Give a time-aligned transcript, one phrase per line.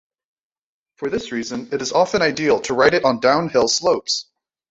[0.95, 4.25] For this reason, it is often ideal to ride it on downhill slopes.